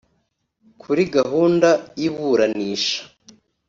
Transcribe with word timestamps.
Kuri 0.81 1.01
gahunda 1.15 1.69
y’iburanisha 1.99 2.99